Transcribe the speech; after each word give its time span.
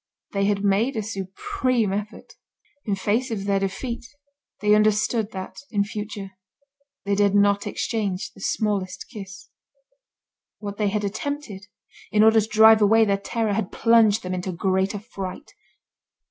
They 0.31 0.45
had 0.45 0.63
made 0.63 0.95
a 0.97 1.03
supreme 1.03 1.93
effort. 1.93 2.33
In 2.85 2.95
face 2.95 3.29
of 3.29 3.45
their 3.45 3.59
defeat, 3.59 4.03
they 4.59 4.73
understood 4.73 5.29
that, 5.29 5.57
in 5.69 5.83
future, 5.83 6.31
they 7.05 7.13
dared 7.13 7.35
not 7.35 7.67
exchange 7.67 8.31
the 8.33 8.41
smallest 8.41 9.07
kiss. 9.09 9.49
What 10.57 10.77
they 10.77 10.87
had 10.87 11.03
attempted, 11.03 11.67
in 12.11 12.23
order 12.23 12.41
to 12.41 12.47
drive 12.47 12.81
away 12.81 13.05
their 13.05 13.15
terror, 13.15 13.53
had 13.53 13.71
plunged 13.71 14.23
them 14.23 14.33
into 14.33 14.51
greater 14.51 14.97
fright. 14.97 15.51